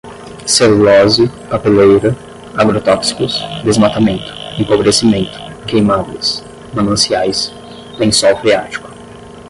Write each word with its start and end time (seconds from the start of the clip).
celulose, 0.47 1.27
papeleira, 1.47 2.17
agrotóxicos, 2.57 3.39
desmatamento, 3.63 4.33
empobrecimento, 4.59 5.31
queimadas, 5.67 6.43
mananciais, 6.73 7.53
lençol 7.99 8.35
freático 8.37 8.89